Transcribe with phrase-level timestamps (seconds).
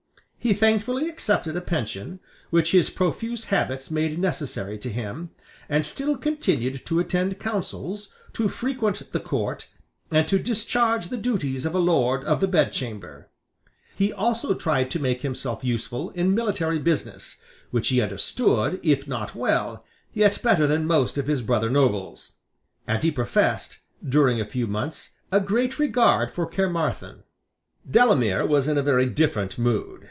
[0.43, 2.19] He thankfully accepted a pension,
[2.49, 5.29] which his profuse habits made necessary to him,
[5.69, 9.67] and still continued to attend councils, to frequent the Court,
[10.09, 13.29] and to discharge the duties of a Lord of the Bedchamber,
[13.95, 17.39] He also tried to make himself useful in military business,
[17.69, 22.37] which he understood, if not well, yet better than most of his brother nobles;
[22.87, 27.21] and he professed, during a few months, a great regard for Caermarthen.
[27.87, 29.99] Delamere was in a very different mood.